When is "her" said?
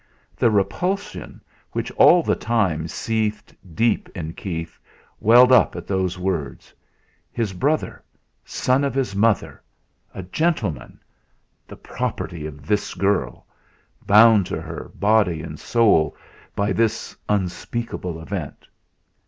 14.59-14.89